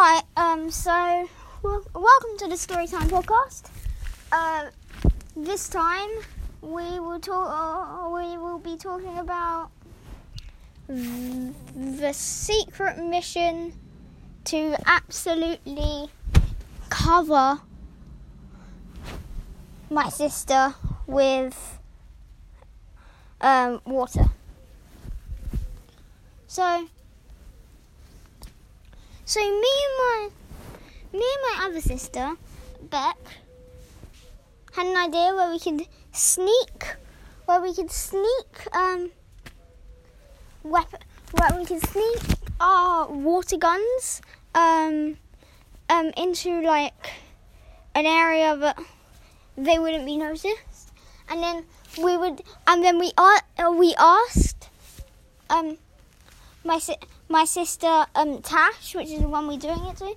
Hi, 0.00 0.22
um, 0.36 0.70
so 0.70 1.28
well, 1.60 1.82
welcome 1.92 2.38
to 2.38 2.46
the 2.46 2.54
Storytime 2.54 3.08
podcast. 3.10 3.68
Uh, 4.30 4.70
this 5.34 5.68
time 5.68 6.08
we 6.62 7.00
will 7.00 7.18
talk. 7.18 7.50
Uh, 7.50 8.08
we 8.08 8.38
will 8.38 8.60
be 8.60 8.76
talking 8.76 9.18
about 9.18 9.70
the 10.86 12.12
secret 12.12 12.98
mission 12.98 13.72
to 14.44 14.76
absolutely 14.86 16.10
cover 16.90 17.60
my 19.90 20.08
sister 20.10 20.76
with 21.08 21.80
um, 23.40 23.80
water. 23.84 24.26
So 26.46 26.86
so 29.28 29.40
me 29.40 29.46
and 29.86 29.94
my 29.98 30.28
me 31.12 31.26
and 31.34 31.42
my 31.58 31.66
other 31.66 31.82
sister, 31.82 32.32
Beck, 32.80 33.18
had 34.72 34.86
an 34.86 34.96
idea 34.96 35.34
where 35.34 35.50
we 35.50 35.58
could 35.58 35.86
sneak 36.12 36.96
where 37.44 37.60
we 37.60 37.74
could 37.74 37.90
sneak 37.90 38.74
um 38.74 39.10
weapon 40.62 41.00
where 41.32 41.58
we 41.58 41.66
could 41.66 41.86
sneak 41.86 42.20
our 42.58 43.06
water 43.12 43.58
guns 43.58 44.22
um 44.54 45.18
um 45.90 46.10
into 46.16 46.62
like 46.62 47.10
an 47.94 48.06
area 48.06 48.56
that 48.56 48.78
they 49.58 49.78
wouldn't 49.78 50.06
be 50.06 50.16
noticed. 50.16 50.92
And 51.28 51.42
then 51.42 51.64
we 52.02 52.16
would 52.16 52.40
and 52.66 52.82
then 52.82 52.98
we 52.98 53.12
uh, 53.18 53.40
we 53.76 53.94
asked 53.98 54.70
um 55.50 55.76
my 56.64 56.78
si- 56.78 56.96
my 57.28 57.44
sister 57.44 58.06
um, 58.14 58.42
Tash, 58.42 58.94
which 58.94 59.08
is 59.08 59.20
the 59.20 59.28
one 59.28 59.46
we're 59.46 59.58
doing 59.58 59.84
it 59.86 59.96
to, 59.98 60.16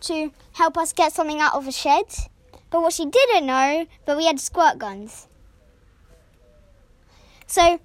to 0.00 0.32
help 0.52 0.78
us 0.78 0.92
get 0.92 1.12
something 1.12 1.40
out 1.40 1.54
of 1.54 1.68
a 1.68 1.72
shed. 1.72 2.06
But 2.70 2.82
what 2.82 2.94
she 2.94 3.04
didn't 3.04 3.46
know, 3.46 3.86
but 4.06 4.16
we 4.16 4.26
had 4.26 4.40
squirt 4.40 4.78
guns. 4.78 5.28
So 7.46 7.78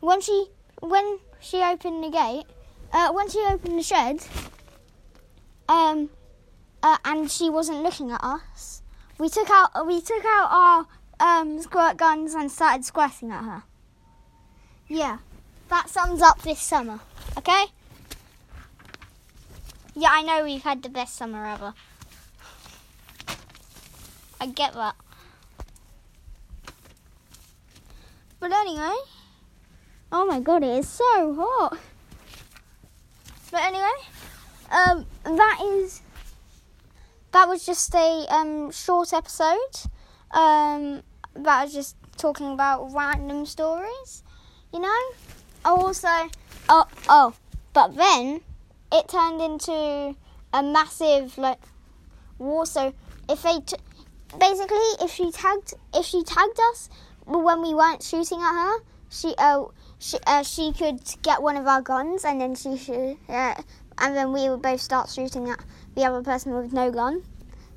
when 0.00 0.20
she 0.20 0.48
when 0.80 1.18
she 1.40 1.62
opened 1.62 2.04
the 2.04 2.10
gate, 2.10 2.44
uh, 2.92 3.12
when 3.12 3.30
she 3.30 3.38
opened 3.48 3.78
the 3.78 3.82
shed, 3.82 4.20
um, 5.68 6.10
uh, 6.82 6.98
and 7.04 7.30
she 7.30 7.48
wasn't 7.48 7.82
looking 7.82 8.10
at 8.10 8.22
us, 8.22 8.82
we 9.18 9.30
took 9.30 9.48
out 9.48 9.86
we 9.86 10.02
took 10.02 10.22
out 10.26 10.48
our 10.50 10.86
um, 11.18 11.62
squirt 11.62 11.96
guns 11.96 12.34
and 12.34 12.50
started 12.50 12.84
squirting 12.84 13.30
at 13.30 13.42
her. 13.42 13.62
Yeah, 14.86 15.18
that 15.70 15.88
sums 15.88 16.20
up 16.20 16.42
this 16.42 16.60
summer. 16.60 17.00
Okay? 17.38 17.66
Yeah, 19.98 20.10
I 20.10 20.22
know 20.22 20.44
we've 20.44 20.62
had 20.62 20.82
the 20.82 20.90
best 20.90 21.16
summer 21.16 21.46
ever. 21.46 21.72
I 24.38 24.46
get 24.46 24.74
that. 24.74 24.94
But 28.38 28.52
anyway, 28.52 28.94
oh 30.12 30.26
my 30.26 30.40
god, 30.40 30.64
it 30.64 30.80
is 30.80 30.88
so 30.88 31.34
hot. 31.34 31.78
But 33.50 33.62
anyway, 33.62 33.96
um, 34.70 35.06
that 35.24 35.60
is 35.64 36.02
that 37.32 37.48
was 37.48 37.64
just 37.64 37.94
a 37.94 38.26
um 38.28 38.70
short 38.72 39.14
episode. 39.14 39.56
Um, 40.30 41.02
that 41.34 41.64
was 41.64 41.72
just 41.72 41.96
talking 42.18 42.52
about 42.52 42.92
random 42.92 43.46
stories, 43.46 44.22
you 44.74 44.80
know. 44.80 45.00
Also, 45.64 46.28
oh 46.68 46.84
oh, 47.08 47.32
but 47.72 47.96
then 47.96 48.42
it 48.96 49.08
turned 49.08 49.40
into 49.40 50.16
a 50.52 50.62
massive 50.62 51.36
like 51.38 51.60
war. 52.38 52.66
So 52.66 52.92
if 53.28 53.42
they 53.42 53.60
t- 53.60 53.76
basically 54.38 54.90
if 55.00 55.10
she 55.10 55.30
tagged 55.30 55.74
if 55.94 56.04
she 56.06 56.22
tagged 56.22 56.58
us 56.70 56.88
when 57.24 57.62
we 57.62 57.74
weren't 57.74 58.02
shooting 58.02 58.40
at 58.40 58.52
her, 58.52 58.78
she 59.10 59.34
uh 59.38 59.64
she 59.98 60.18
uh, 60.26 60.42
she 60.42 60.72
could 60.72 61.00
get 61.22 61.42
one 61.42 61.56
of 61.56 61.66
our 61.66 61.82
guns 61.82 62.24
and 62.24 62.40
then 62.40 62.54
she 62.54 62.76
should 62.76 63.16
uh, 63.28 63.54
and 63.98 64.16
then 64.16 64.32
we 64.32 64.48
would 64.48 64.62
both 64.62 64.80
start 64.80 65.08
shooting 65.08 65.48
at 65.48 65.60
the 65.94 66.04
other 66.04 66.22
person 66.22 66.54
with 66.54 66.72
no 66.72 66.90
gun. 66.90 67.22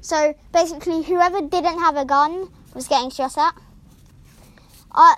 So 0.02 0.36
basically, 0.54 1.04
whoever 1.04 1.42
didn't 1.42 1.80
have 1.80 1.98
a 1.98 2.06
gun 2.06 2.50
was 2.74 2.88
getting 2.88 3.10
shot 3.10 3.38
at. 3.38 3.54
I 4.94 5.16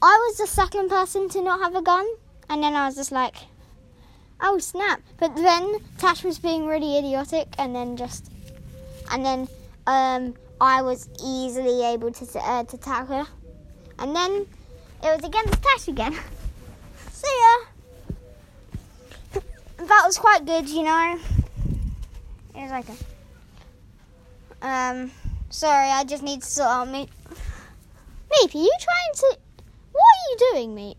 I 0.00 0.26
was 0.28 0.38
the 0.38 0.46
second 0.46 0.88
person 0.88 1.28
to 1.30 1.42
not 1.42 1.60
have 1.60 1.74
a 1.74 1.82
gun, 1.82 2.06
and 2.48 2.62
then 2.62 2.74
I 2.74 2.86
was 2.86 2.96
just 2.96 3.12
like, 3.12 3.34
oh 4.40 4.58
snap! 4.58 5.00
But 5.18 5.36
then 5.36 5.76
Tash 5.98 6.24
was 6.24 6.38
being 6.38 6.66
really 6.66 6.98
idiotic, 6.98 7.48
and 7.58 7.74
then 7.74 7.96
just, 7.96 8.30
and 9.10 9.24
then 9.24 9.48
um, 9.86 10.34
I 10.60 10.82
was 10.82 11.08
easily 11.24 11.84
able 11.84 12.12
to 12.12 12.38
uh, 12.40 12.64
to 12.64 12.76
tag 12.76 13.06
her, 13.08 13.26
and 13.98 14.14
then 14.14 14.46
it 15.02 15.16
was 15.16 15.24
against 15.24 15.62
Tash 15.62 15.88
again. 15.88 16.12
See 17.12 17.26
ya. 17.26 17.66
That 19.78 20.02
was 20.04 20.18
quite 20.18 20.44
good, 20.44 20.68
you 20.68 20.82
know. 20.82 21.18
It 22.54 22.62
was 22.62 22.70
like 22.70 22.86
a. 22.88 24.66
Um, 24.66 25.12
sorry, 25.50 25.88
I 25.88 26.04
just 26.04 26.22
need 26.22 26.42
to 26.42 26.46
sort 26.46 26.68
out 26.68 26.88
me. 26.88 27.08
Meep, 28.30 28.54
are 28.54 28.58
you 28.58 28.72
trying 28.80 29.14
to? 29.14 29.38
What 29.92 30.02
are 30.02 30.30
you 30.30 30.36
doing, 30.52 30.74
Meep? 30.74 30.96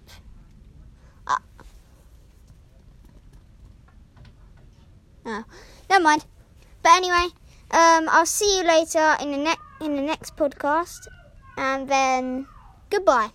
Oh, 5.32 5.44
never 5.90 6.04
mind. 6.04 6.26
But 6.82 6.94
anyway, 6.94 7.28
um, 7.70 8.10
I'll 8.10 8.26
see 8.26 8.58
you 8.58 8.64
later 8.64 9.16
in 9.22 9.32
the 9.32 9.38
next 9.38 9.62
in 9.80 9.96
the 9.96 10.02
next 10.02 10.36
podcast, 10.36 11.08
and 11.56 11.88
then 11.88 12.48
goodbye. 12.90 13.30